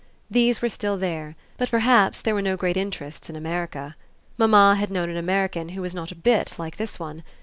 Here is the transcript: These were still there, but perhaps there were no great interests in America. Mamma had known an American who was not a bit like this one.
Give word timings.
These 0.31 0.63
were 0.63 0.67
still 0.69 0.97
there, 0.97 1.35
but 1.59 1.69
perhaps 1.69 2.21
there 2.21 2.33
were 2.33 2.41
no 2.41 2.57
great 2.57 2.75
interests 2.75 3.29
in 3.29 3.35
America. 3.35 3.95
Mamma 4.35 4.73
had 4.73 4.89
known 4.89 5.11
an 5.11 5.15
American 5.17 5.69
who 5.69 5.81
was 5.83 5.93
not 5.93 6.11
a 6.11 6.15
bit 6.15 6.55
like 6.57 6.77
this 6.77 6.97
one. 6.99 7.21